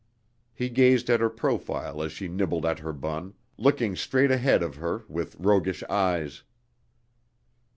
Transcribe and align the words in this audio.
He 0.51 0.69
gazed 0.69 1.11
at 1.11 1.19
her 1.19 1.29
profile 1.29 2.01
as 2.01 2.11
she 2.11 2.27
nibbled 2.27 2.65
at 2.65 2.79
her 2.79 2.91
bun, 2.91 3.35
looking 3.55 3.95
straight 3.95 4.31
ahead 4.31 4.63
of 4.63 4.77
her 4.77 5.03
with 5.07 5.35
roguish 5.37 5.83
eyes. 5.83 6.41